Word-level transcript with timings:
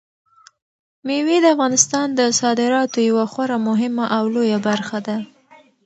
مېوې 1.05 1.37
د 1.41 1.45
افغانستان 1.55 2.07
د 2.19 2.21
صادراتو 2.39 2.99
یوه 3.09 3.25
خورا 3.31 3.57
مهمه 3.69 4.05
او 4.17 4.23
لویه 4.33 4.59
برخه 4.67 4.97
ده. 5.07 5.17